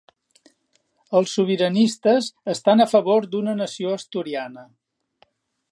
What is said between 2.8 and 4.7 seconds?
a favor d'una Nació Asturiana